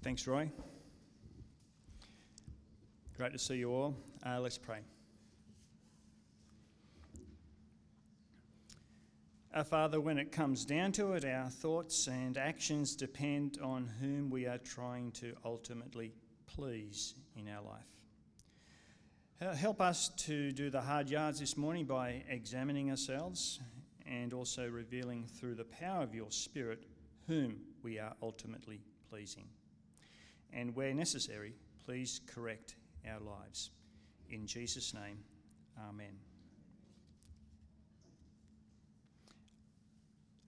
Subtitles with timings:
[0.00, 0.48] Thanks, Roy.
[3.16, 3.96] Great to see you all.
[4.24, 4.78] Uh, let's pray.
[9.52, 14.30] Our Father, when it comes down to it, our thoughts and actions depend on whom
[14.30, 16.12] we are trying to ultimately
[16.46, 19.56] please in our life.
[19.58, 23.58] Help us to do the hard yards this morning by examining ourselves
[24.06, 26.84] and also revealing through the power of your Spirit
[27.26, 29.48] whom we are ultimately pleasing.
[30.52, 32.76] And where necessary, please correct
[33.06, 33.70] our lives.
[34.30, 35.18] In Jesus' name,
[35.86, 36.18] Amen.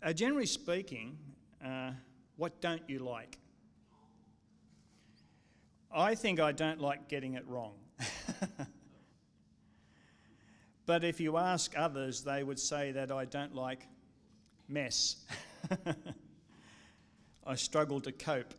[0.02, 1.16] Uh, generally speaking,
[1.64, 1.92] uh,
[2.36, 3.38] what don't you like?
[5.92, 7.74] I think I don't like getting it wrong.
[10.86, 13.86] but if you ask others, they would say that I don't like
[14.68, 15.16] mess.
[17.46, 18.54] I struggle to cope.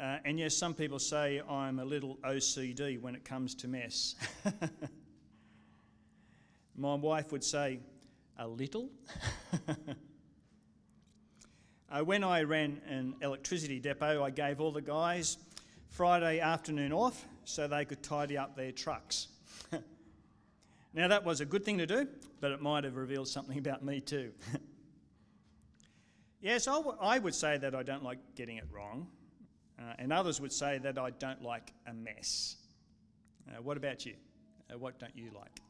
[0.00, 4.16] Uh, and yes, some people say I'm a little OCD when it comes to mess.
[6.76, 7.78] My wife would say,
[8.36, 8.90] a little.
[11.90, 15.38] uh, when I ran an electricity depot, I gave all the guys
[15.90, 19.28] Friday afternoon off so they could tidy up their trucks.
[20.94, 22.08] now, that was a good thing to do,
[22.40, 24.32] but it might have revealed something about me too.
[26.40, 29.06] yes, I, w- I would say that I don't like getting it wrong.
[29.78, 32.56] Uh, and others would say that I don't like a mess.
[33.48, 34.14] Uh, what about you?
[34.72, 35.60] Uh, what don't you like?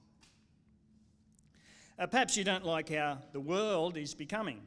[1.99, 4.61] Uh, perhaps you don't like how the world is becoming.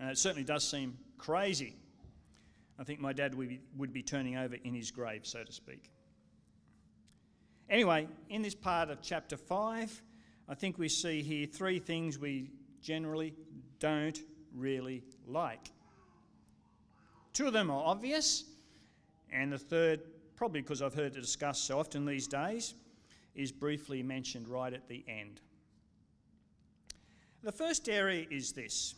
[0.00, 1.76] Uh, it certainly does seem crazy.
[2.78, 5.52] I think my dad would be, would be turning over in his grave, so to
[5.52, 5.90] speak.
[7.68, 10.02] Anyway, in this part of chapter 5,
[10.48, 13.34] I think we see here three things we generally
[13.78, 14.18] don't
[14.54, 15.70] really like.
[17.32, 18.44] Two of them are obvious,
[19.32, 20.00] and the third,
[20.36, 22.74] probably because I've heard it discussed so often these days,
[23.34, 25.40] is briefly mentioned right at the end.
[27.42, 28.94] The first area is this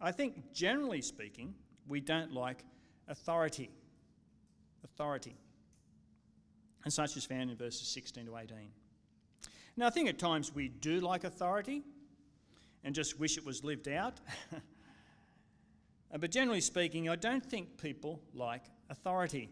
[0.00, 1.54] I think, generally speaking,
[1.88, 2.64] we don't like
[3.08, 3.70] authority.
[4.84, 5.36] Authority.
[6.84, 8.56] And such is found in verses 16 to 18.
[9.76, 11.82] Now, I think at times we do like authority
[12.84, 14.20] and just wish it was lived out.
[16.14, 19.48] Uh, but generally speaking, I don't think people like authority.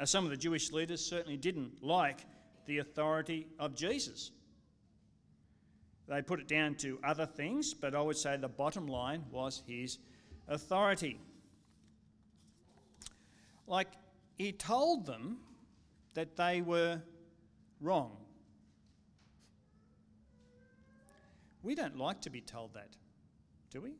[0.00, 2.20] Uh, some of the Jewish leaders certainly didn't like
[2.64, 4.30] the authority of Jesus.
[6.08, 9.62] They put it down to other things, but I would say the bottom line was
[9.66, 9.98] his
[10.48, 11.18] authority.
[13.66, 13.88] Like
[14.36, 15.38] he told them
[16.14, 17.00] that they were
[17.80, 18.16] wrong.
[21.62, 22.96] We don't like to be told that,
[23.70, 23.92] do we?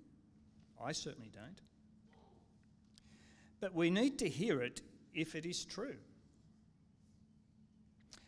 [0.85, 1.61] I certainly don't.
[3.61, 4.83] But we need to hear it
[5.15, 5.97] if it is true.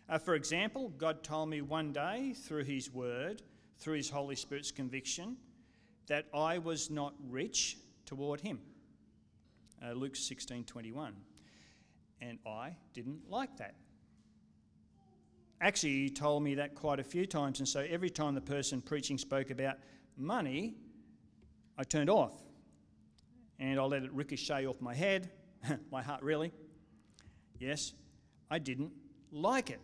[0.09, 3.43] Uh, for example, God told me one day through His Word,
[3.79, 5.37] through His Holy Spirit's conviction,
[6.07, 8.61] that I was not rich toward Him.
[9.85, 11.13] Uh, Luke 16:21,
[12.23, 13.75] and I didn't like that.
[15.61, 18.81] Actually, He told me that quite a few times, and so every time the person
[18.81, 19.77] preaching spoke about
[20.17, 20.77] money,
[21.77, 22.46] I turned off
[23.59, 25.31] and I let it ricochet off my head,
[25.91, 26.53] my heart really.
[27.59, 27.93] Yes,
[28.51, 28.93] I didn't
[29.31, 29.81] like it.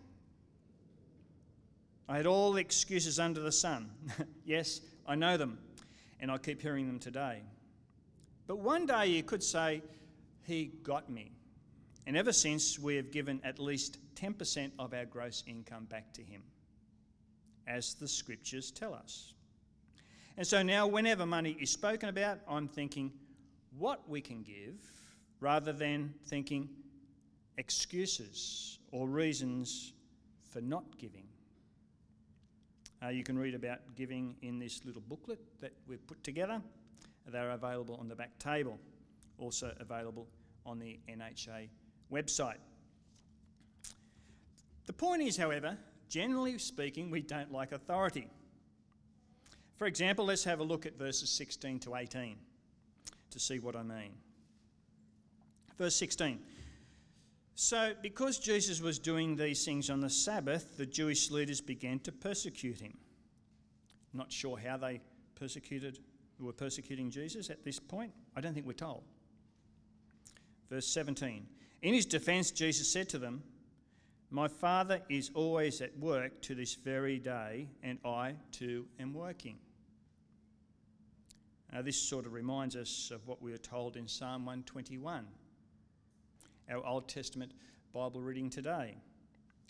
[2.09, 3.91] I had all the excuses under the sun.
[4.45, 5.59] yes, I know them,
[6.21, 7.43] and I keep hearing them today.
[8.47, 9.83] But one day you could say,
[10.43, 11.33] He got me.
[12.07, 16.23] And ever since, we have given at least 10% of our gross income back to
[16.23, 16.43] Him,
[17.67, 19.33] as the scriptures tell us.
[20.37, 23.13] And so now, whenever money is spoken about, I'm thinking
[23.79, 24.93] what we can give
[25.41, 26.69] rather than thinking
[27.59, 29.93] excuses or reasons
[30.51, 31.25] for not giving.
[33.03, 36.61] Uh, you can read about giving in this little booklet that we've put together.
[37.27, 38.79] They're available on the back table,
[39.39, 40.29] also available
[40.65, 41.69] on the NHA
[42.13, 42.59] website.
[44.87, 45.77] The point is, however,
[46.09, 48.29] generally speaking, we don't like authority.
[49.77, 52.37] For example, let's have a look at verses 16 to 18
[53.33, 54.13] to see what I mean.
[55.79, 56.39] Verse 16.
[57.55, 62.13] So, because Jesus was doing these things on the Sabbath, the Jewish leaders began to
[62.13, 62.97] persecute him.
[64.13, 65.01] Not sure how they
[65.35, 65.99] persecuted,
[66.41, 68.13] were persecuting Jesus at this point.
[68.37, 69.03] I don't think we're told.
[70.71, 71.47] Verse 17.
[71.83, 73.43] In his defense, Jesus said to them,
[74.31, 79.59] My Father is always at work to this very day, and I too am working.
[81.75, 85.25] Uh, this sort of reminds us of what we were told in Psalm 121,
[86.71, 87.53] our Old Testament
[87.95, 88.97] Bible reading today.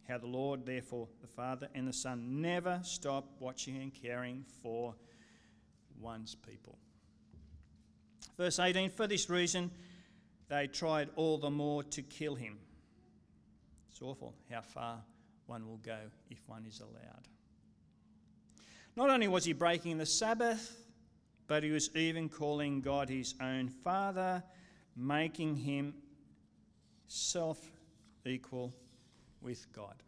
[0.09, 4.97] How the Lord, therefore, the Father and the Son, never stop watching and caring for
[6.01, 6.77] one's people.
[8.37, 9.71] Verse 18 For this reason,
[10.49, 12.59] they tried all the more to kill him.
[13.93, 14.99] It's awful how far
[15.47, 15.99] one will go
[16.31, 17.29] if one is allowed.
[18.97, 20.82] Not only was he breaking the Sabbath,
[21.53, 24.43] but he was even calling God his own Father,
[24.97, 25.93] making him
[27.09, 27.61] self
[28.25, 28.73] equal
[29.43, 30.03] with God.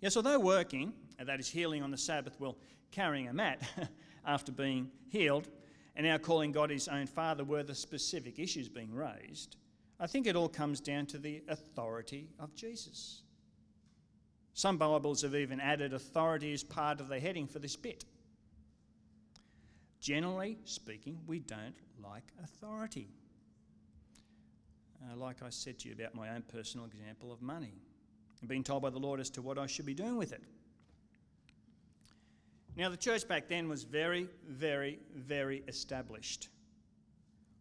[0.00, 2.58] Yes, although working, that is healing on the Sabbath, well,
[2.92, 3.60] carrying a mat
[4.24, 5.48] after being healed,
[5.96, 9.56] and now calling God his own Father were the specific issues being raised,
[9.98, 13.22] I think it all comes down to the authority of Jesus.
[14.54, 18.04] Some Bibles have even added authority as part of the heading for this bit.
[20.08, 23.10] Generally speaking, we don't like authority.
[25.02, 27.74] Uh, like I said to you about my own personal example of money,
[28.46, 30.40] being told by the Lord as to what I should be doing with it.
[32.74, 36.48] Now, the church back then was very, very, very established.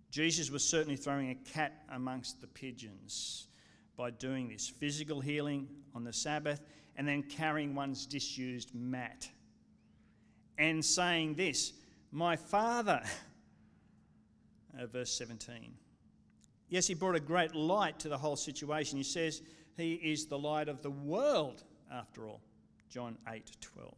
[0.10, 3.48] Jesus was certainly throwing a cat amongst the pigeons
[3.98, 6.62] by doing this physical healing on the Sabbath
[6.96, 9.28] and then carrying one's disused mat
[10.58, 11.74] and saying this,
[12.12, 13.02] My Father,
[14.80, 15.74] uh, verse 17.
[16.70, 18.98] Yes, he brought a great light to the whole situation.
[18.98, 19.42] He says
[19.76, 22.42] he is the light of the world, after all.
[22.90, 23.94] John 8 12.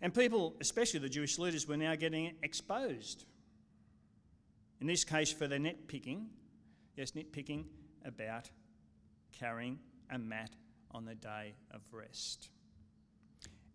[0.00, 3.24] And people, especially the Jewish leaders, were now getting exposed.
[4.80, 6.26] In this case, for their nitpicking,
[6.96, 7.64] yes, nitpicking
[8.04, 8.48] about
[9.32, 9.78] carrying
[10.10, 10.50] a mat
[10.92, 12.50] on the day of rest.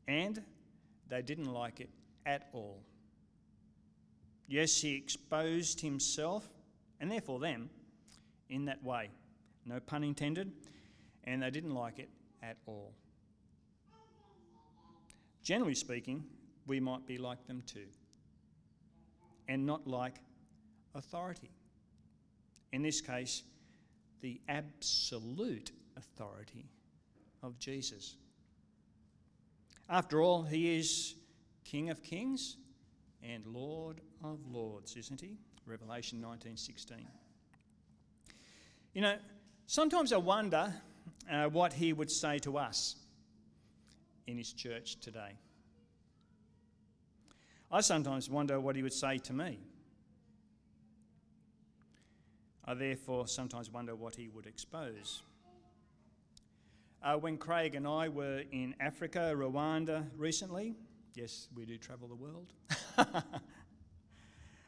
[0.08, 0.42] And
[1.10, 1.90] they didn't like it
[2.26, 2.82] at all.
[4.48, 6.48] Yes, he exposed himself
[7.00, 7.70] and therefore them
[8.50, 9.10] in that way.
[9.66, 10.52] No pun intended.
[11.26, 12.10] And they didn't like it
[12.42, 12.94] at all.
[15.44, 16.24] Generally speaking,
[16.68, 17.88] we might be like them too,
[19.48, 20.16] and not like
[20.96, 21.50] authority.
[22.72, 23.44] In this case,
[24.22, 26.66] the absolute authority
[27.42, 28.16] of Jesus.
[29.90, 31.16] After all, he is
[31.64, 32.58] King of Kings
[33.22, 35.38] and Lord of Lords, isn't he?
[35.66, 37.06] Revelation 19:16.
[38.94, 39.18] You know,
[39.66, 40.74] sometimes I wonder
[41.30, 42.96] uh, what he would say to us
[44.28, 45.38] in his church today.
[47.72, 49.60] I sometimes wonder what he would say to me.
[52.66, 55.24] I therefore sometimes wonder what he would expose.
[57.02, 60.76] Uh, when Craig and I were in Africa, Rwanda recently,
[61.16, 62.54] yes, we do travel the world.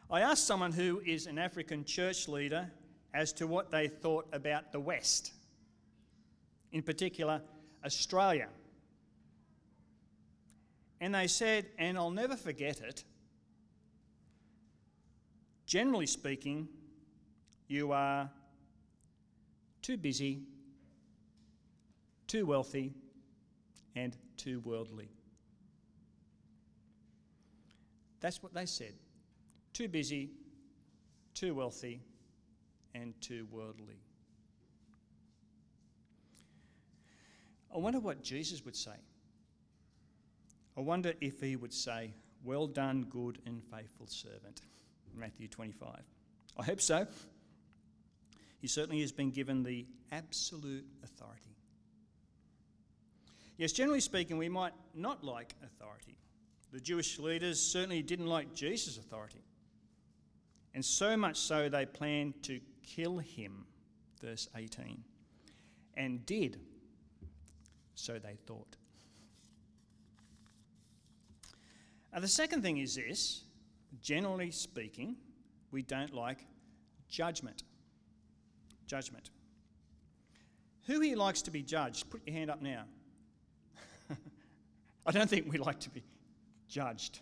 [0.09, 2.69] I asked someone who is an African church leader
[3.13, 5.33] as to what they thought about the West,
[6.71, 7.41] in particular,
[7.83, 8.49] Australia.
[11.01, 13.03] And they said, and I'll never forget it,
[15.65, 16.67] generally speaking,
[17.67, 18.29] you are
[19.81, 20.43] too busy
[22.27, 22.91] too wealthy,
[23.95, 25.09] and too worldly.
[28.19, 28.93] That's what they said.
[29.73, 30.29] Too busy,
[31.33, 32.01] too wealthy,
[32.93, 33.99] and too worldly.
[37.73, 38.95] I wonder what Jesus would say.
[40.77, 44.61] I wonder if he would say, Well done, good and faithful servant.
[45.13, 45.89] Matthew 25.
[46.57, 47.05] I hope so.
[48.59, 51.55] He certainly has been given the absolute authority.
[53.57, 56.17] Yes, generally speaking, we might not like authority.
[56.75, 59.45] The Jewish leaders certainly didn't like Jesus' authority.
[60.73, 63.65] And so much so they planned to kill him,
[64.21, 65.01] verse 18.
[65.95, 66.59] And did,
[67.93, 68.75] so they thought.
[72.11, 73.45] Now, the second thing is this
[74.01, 75.15] generally speaking,
[75.71, 76.45] we don't like
[77.07, 77.63] judgment.
[78.85, 79.29] Judgment.
[80.87, 82.09] Who here likes to be judged?
[82.09, 82.83] Put your hand up now.
[85.05, 86.03] I don't think we like to be
[86.67, 87.19] judged.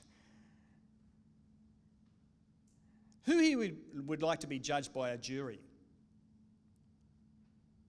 [3.25, 5.59] Who here would, would like to be judged by a jury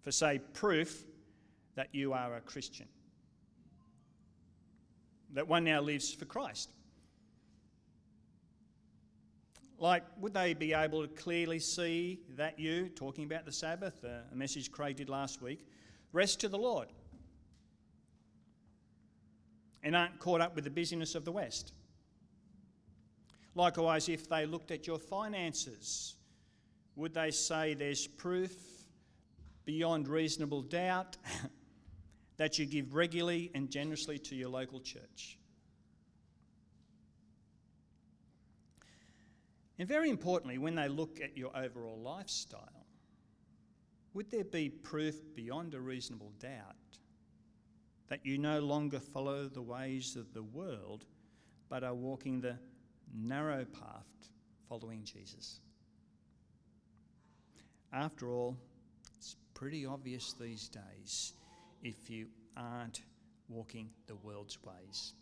[0.03, 1.05] for, say, proof
[1.75, 2.87] that you are a Christian?
[5.33, 6.71] That one now lives for Christ?
[9.79, 14.23] Like, would they be able to clearly see that you, talking about the Sabbath, a
[14.35, 15.67] message Craig did last week,
[16.13, 16.89] rest to the Lord?
[19.85, 21.73] And aren't caught up with the busyness of the West.
[23.55, 26.17] Likewise, if they looked at your finances,
[26.97, 28.57] would they say there's proof
[29.65, 31.17] beyond reasonable doubt
[32.39, 35.39] that you give regularly and generously to your local church?
[39.79, 42.87] And very importantly, when they look at your overall lifestyle,
[44.15, 46.77] would there be proof beyond a reasonable doubt
[48.15, 51.05] that you no longer follow the ways of the world
[51.69, 52.57] but are walking the
[53.13, 54.07] narrow path
[54.69, 55.59] following Jesus?
[57.93, 58.57] After all,
[59.17, 61.33] it's pretty obvious these days
[61.83, 63.01] if you aren't
[63.49, 65.15] walking the world's ways.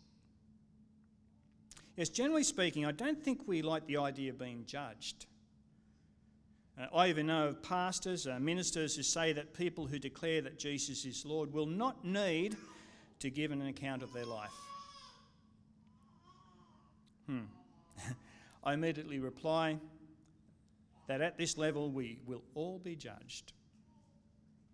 [1.97, 5.25] Yes, generally speaking, I don't think we like the idea of being judged.
[6.79, 10.59] Uh, I even know of pastors, uh, ministers who say that people who declare that
[10.59, 12.55] Jesus is Lord will not need
[13.23, 14.51] to give an account of their life.
[17.25, 17.43] Hmm.
[18.65, 19.77] I immediately reply
[21.07, 23.53] that at this level we will all be judged.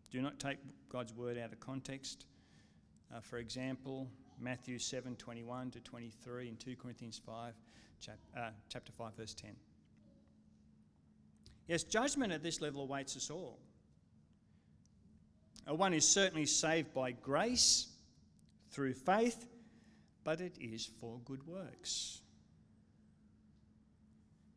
[0.09, 0.57] Do not take
[0.91, 2.25] God's word out of context.
[3.15, 4.07] Uh, for example,
[4.39, 7.53] Matthew 7 21 to 23 and 2 Corinthians 5,
[8.01, 9.51] chap, uh, chapter 5, verse 10.
[11.67, 13.59] Yes, judgment at this level awaits us all.
[15.69, 17.89] Uh, one is certainly saved by grace
[18.71, 19.47] through faith,
[20.23, 22.21] but it is for good works.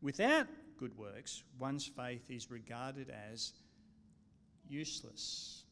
[0.00, 0.46] Without
[0.78, 3.52] good works, one's faith is regarded as
[4.68, 5.64] useless,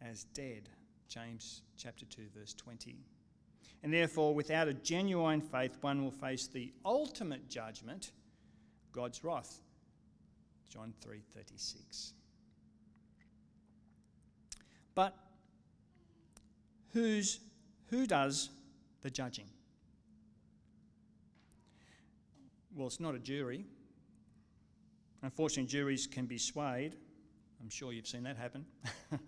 [0.00, 0.68] as dead.
[1.08, 2.96] James chapter 2 verse 20.
[3.82, 8.12] And therefore without a genuine faith one will face the ultimate judgment,
[8.92, 9.60] God's wrath.
[10.68, 12.14] John 3:36.
[14.94, 15.14] But
[16.92, 17.40] who's
[17.90, 18.50] who does
[19.02, 19.46] the judging?
[22.74, 23.66] Well, it's not a jury.
[25.22, 26.96] Unfortunately, juries can be swayed.
[27.60, 28.64] I'm sure you've seen that happen.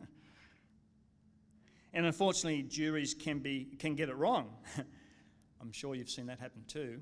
[1.94, 4.50] And unfortunately, juries can, be, can get it wrong.
[5.60, 7.00] I'm sure you've seen that happen too.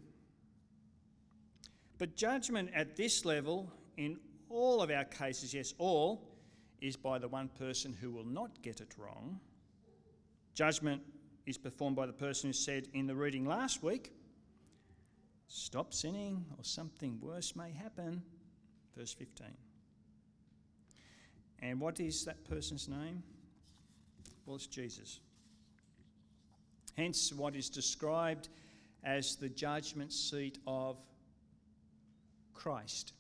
[1.97, 4.19] But judgment at this level, in
[4.51, 6.29] all of our cases, yes, all,
[6.83, 9.41] is by the one person who will not get it wrong.
[10.55, 11.03] Judgment
[11.47, 14.13] is performed by the person who said in the reading last week,
[15.49, 18.23] Stop sinning, or something worse may happen.
[18.97, 19.47] Verse 15.
[21.61, 23.23] And what is that person's name?
[24.47, 25.21] Well, it's Jesus.
[26.97, 28.49] Hence, what is described
[29.05, 30.97] as the judgment seat of
[32.55, 33.13] Christ.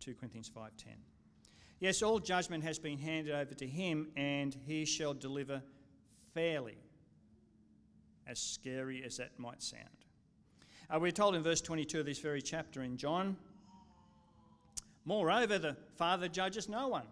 [0.00, 1.11] 2 Corinthians 5:10.
[1.82, 5.60] Yes, all judgment has been handed over to him and he shall deliver
[6.32, 6.76] fairly.
[8.24, 9.88] As scary as that might sound.
[10.88, 13.36] Uh, we're told in verse 22 of this very chapter in John,
[15.04, 17.08] moreover the Father judges no one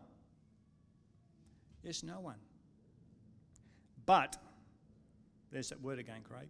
[1.82, 2.38] Yes, no one.
[4.06, 4.36] But,
[5.50, 6.48] there's that word again, Craig,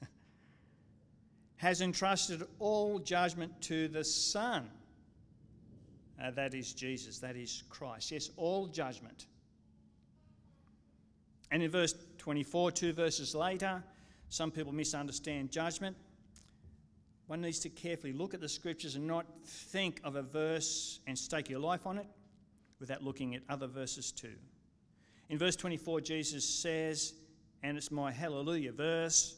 [1.56, 4.70] has entrusted all judgment to the Son.
[6.22, 8.10] Uh, that is Jesus, that is Christ.
[8.10, 9.26] Yes, all judgment.
[11.50, 13.82] And in verse 24, two verses later,
[14.28, 15.96] some people misunderstand judgment.
[17.26, 21.18] One needs to carefully look at the scriptures and not think of a verse and
[21.18, 22.06] stake your life on it
[22.80, 24.34] without looking at other verses too.
[25.28, 27.14] In verse 24, Jesus says,
[27.62, 29.36] and it's my hallelujah verse,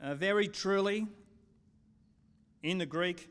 [0.00, 1.06] uh, very truly,
[2.62, 3.30] in the Greek,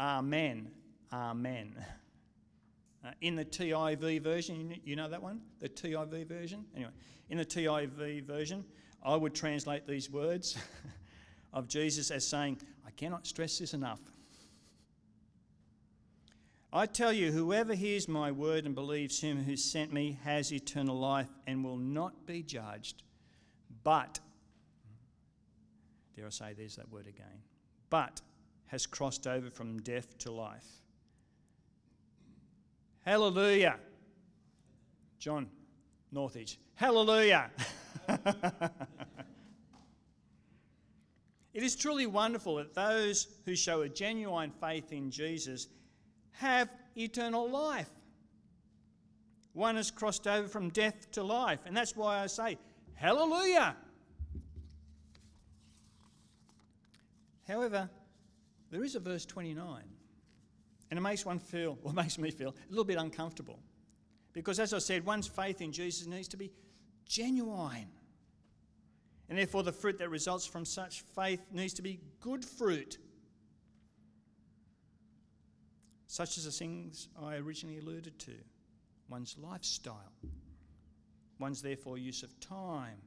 [0.00, 0.70] Amen,
[1.12, 1.74] Amen.
[3.02, 5.40] Uh, in the TIV version, you know that one?
[5.60, 6.66] The TIV version?
[6.76, 6.90] Anyway,
[7.30, 8.62] in the TIV version,
[9.02, 10.58] I would translate these words
[11.54, 14.00] of Jesus as saying, I cannot stress this enough.
[16.74, 20.98] I tell you, whoever hears my word and believes him who sent me has eternal
[20.98, 23.02] life and will not be judged,
[23.82, 24.20] but,
[26.14, 27.40] dare I say, there's that word again,
[27.88, 28.20] but
[28.70, 30.66] has crossed over from death to life.
[33.04, 33.76] Hallelujah.
[35.18, 35.48] John
[36.12, 36.60] Northridge.
[36.74, 37.50] Hallelujah.
[38.08, 38.22] it
[41.52, 45.66] is truly wonderful that those who show a genuine faith in Jesus
[46.32, 47.90] have eternal life.
[49.52, 51.58] One has crossed over from death to life.
[51.66, 52.56] And that's why I say,
[52.94, 53.74] Hallelujah!
[57.48, 57.90] However,
[58.70, 59.82] there is a verse 29,
[60.90, 63.60] and it makes one feel, or makes me feel, a little bit uncomfortable.
[64.32, 66.52] Because as I said, one's faith in Jesus needs to be
[67.06, 67.88] genuine.
[69.28, 72.98] And therefore, the fruit that results from such faith needs to be good fruit,
[76.06, 78.32] such as the things I originally alluded to
[79.08, 80.12] one's lifestyle,
[81.38, 82.98] one's therefore use of time,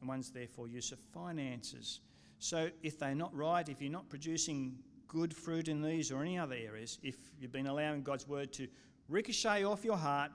[0.00, 2.00] and one's therefore use of finances.
[2.44, 4.76] So, if they're not right, if you're not producing
[5.08, 8.68] good fruit in these or any other areas, if you've been allowing God's word to
[9.08, 10.30] ricochet off your heart,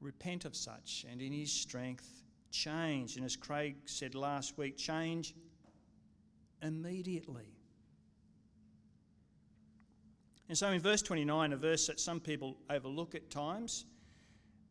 [0.00, 3.14] repent of such, and in His strength, change.
[3.14, 5.36] And as Craig said last week, change
[6.60, 7.54] immediately.
[10.48, 13.84] And so in verse 29, a verse that some people overlook at times,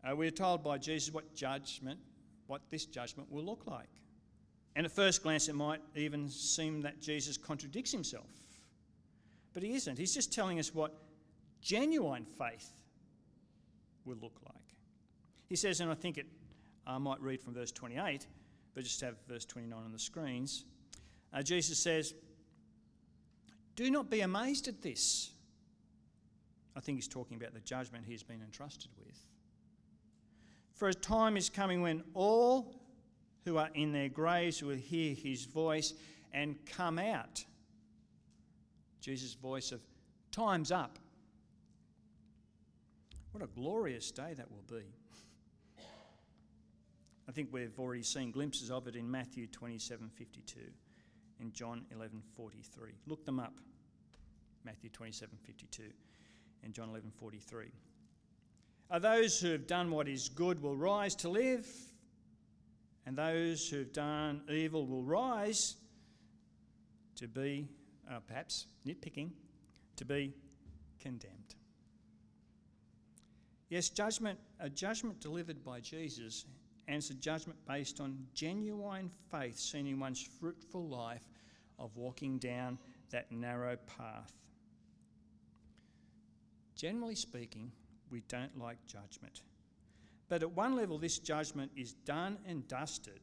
[0.03, 2.01] uh, we're told by Jesus what judgment,
[2.47, 4.00] what this judgment will look like.
[4.75, 8.29] And at first glance, it might even seem that Jesus contradicts himself.
[9.53, 9.97] But he isn't.
[9.97, 10.95] He's just telling us what
[11.61, 12.69] genuine faith
[14.05, 14.55] will look like.
[15.49, 16.25] He says, and I think it,
[16.87, 18.27] I might read from verse 28,
[18.73, 20.63] but just have verse 29 on the screens.
[21.33, 22.13] Uh, Jesus says,
[23.75, 25.31] Do not be amazed at this.
[26.75, 29.17] I think he's talking about the judgment he's been entrusted with.
[30.73, 32.80] For a time is coming when all
[33.45, 35.93] who are in their graves will hear his voice
[36.33, 37.43] and come out.
[38.99, 39.81] Jesus' voice of,
[40.31, 40.97] Time's up.
[43.31, 44.83] What a glorious day that will be.
[47.27, 50.57] I think we've already seen glimpses of it in Matthew 27:52
[51.39, 52.93] and John 11:43.
[53.07, 53.59] Look them up.
[54.63, 55.91] Matthew 27:52
[56.63, 57.71] and John 11:43.
[58.89, 61.67] Are those who have done what is good will rise to live,
[63.05, 65.75] and those who have done evil will rise
[67.15, 67.67] to be,
[68.09, 69.31] uh, perhaps nitpicking,
[69.95, 70.33] to be
[70.99, 71.55] condemned.
[73.69, 76.45] Yes, judgment, a judgment delivered by Jesus
[76.87, 81.21] and it's a judgment based on genuine faith seen in one's fruitful life
[81.79, 82.77] of walking down
[83.11, 84.33] that narrow path.
[86.75, 87.71] Generally speaking,
[88.09, 89.41] we don't like judgment.
[90.31, 93.19] But at one level, this judgment is done and dusted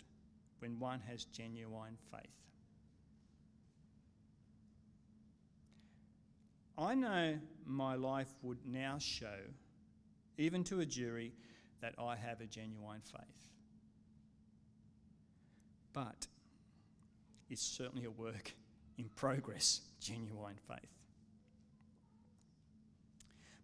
[0.59, 2.31] when one has genuine faith.
[6.77, 9.41] I know my life would now show,
[10.37, 11.33] even to a jury,
[11.81, 13.49] that I have a genuine faith
[15.99, 16.29] but
[17.51, 18.53] it's certainly a work
[18.99, 20.91] in progress, genuine faith.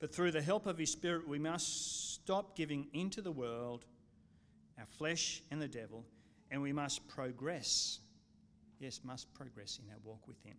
[0.01, 3.85] But through the help of His Spirit, we must stop giving into the world,
[4.79, 6.05] our flesh and the devil,
[6.51, 8.01] and we must progress.
[8.81, 10.57] Yes, must progress in our walk with Him.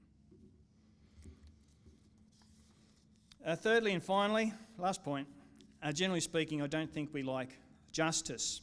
[3.46, 5.28] Uh, thirdly and finally, last point,
[5.84, 7.50] uh, generally speaking, I don't think we like
[7.92, 8.62] justice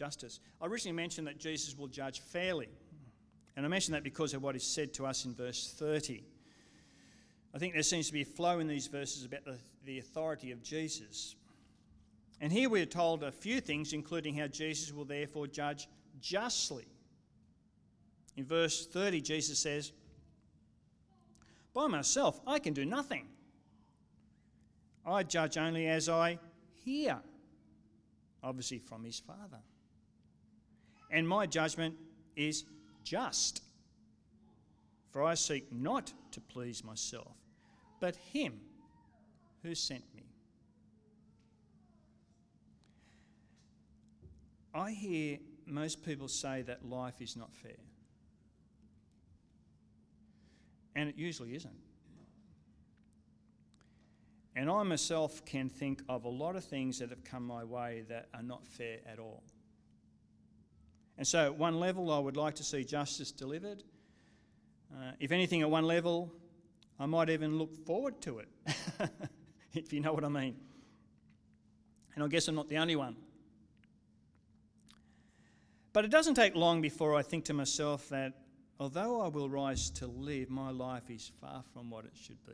[0.00, 0.40] justice.
[0.62, 2.70] I originally mentioned that Jesus will judge fairly.
[3.54, 6.24] And I mention that because of what is said to us in verse 30.
[7.54, 10.52] I think there seems to be a flow in these verses about the, the authority
[10.52, 11.34] of Jesus.
[12.40, 15.88] And here we are told a few things, including how Jesus will therefore judge
[16.20, 16.86] justly.
[18.36, 19.92] In verse 30, Jesus says,
[21.74, 23.26] By myself, I can do nothing.
[25.04, 26.38] I judge only as I
[26.84, 27.18] hear,
[28.42, 29.58] obviously from his Father
[31.10, 31.96] and my judgment
[32.36, 32.64] is
[33.04, 33.62] just.
[35.10, 37.36] For I seek not to please myself,
[38.00, 38.60] but him
[39.62, 40.24] who sent me.
[44.74, 47.72] I hear most people say that life is not fair.
[50.96, 51.74] And it usually isn't.
[54.56, 58.04] And I myself can think of a lot of things that have come my way
[58.08, 59.42] that are not fair at all.
[61.16, 63.82] And so, at one level, I would like to see justice delivered.
[64.92, 66.32] Uh, if anything, at one level,
[67.00, 68.48] I might even look forward to it,
[69.72, 70.54] if you know what I mean.
[72.14, 73.16] And I guess I'm not the only one.
[75.94, 78.34] But it doesn't take long before I think to myself that
[78.78, 82.52] although I will rise to live, my life is far from what it should be.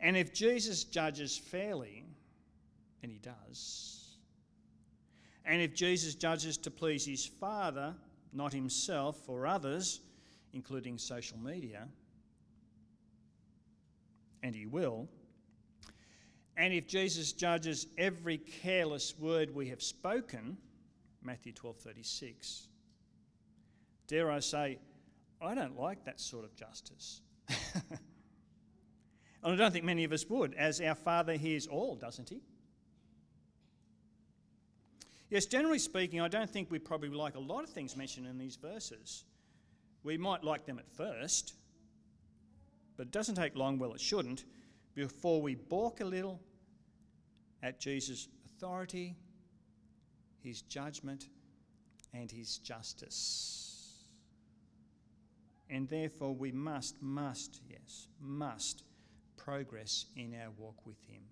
[0.00, 2.06] And if Jesus judges fairly,
[3.04, 4.16] and he does,
[5.44, 7.94] and if Jesus judges to please his Father,
[8.32, 10.00] not himself or others,
[10.52, 11.86] including social media,
[14.42, 15.08] and he will,
[16.60, 20.58] and if Jesus judges every careless word we have spoken,
[21.22, 22.66] Matthew 12:36,
[24.06, 24.78] dare I say,
[25.40, 27.22] I don't like that sort of justice.
[27.48, 27.98] and
[29.42, 32.42] I don't think many of us would, as our Father hears all, doesn't he?
[35.30, 38.36] Yes, generally speaking, I don't think we probably like a lot of things mentioned in
[38.36, 39.24] these verses.
[40.02, 41.54] We might like them at first,
[42.96, 44.44] but it doesn't take long, well, it shouldn't,
[44.94, 46.40] before we balk a little
[47.62, 49.16] at Jesus' authority,
[50.42, 51.28] his judgment,
[52.14, 54.04] and his justice.
[55.68, 58.82] And therefore, we must, must, yes, must
[59.36, 61.22] progress in our walk with him.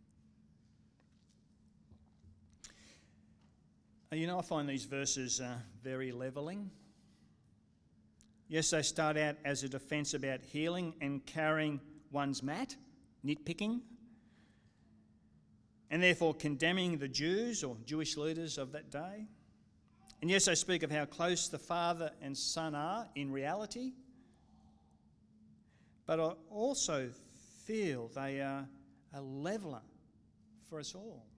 [4.12, 6.70] You know, I find these verses uh, very levelling.
[8.48, 11.80] Yes, they start out as a defence about healing and carrying
[12.11, 12.74] one's mat,
[13.24, 13.80] nitpicking,
[15.90, 19.26] and therefore condemning the Jews or Jewish leaders of that day.
[20.20, 23.92] And yes, they speak of how close the Father and Son are in reality,
[26.06, 27.11] but I also
[27.66, 28.66] feel they are
[29.12, 29.82] a leveller
[30.68, 31.28] for us all.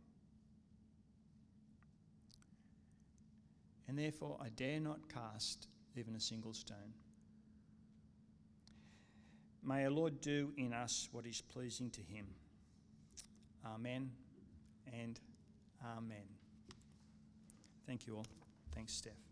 [3.91, 6.95] and therefore I dare not cast even a single stone.
[9.63, 12.27] May our Lord do in us what is pleasing to him.
[13.67, 14.11] Amen
[14.93, 15.21] and
[15.97, 16.25] amen.
[17.87, 18.27] Thank you all.
[18.75, 19.30] Thanks, Steph.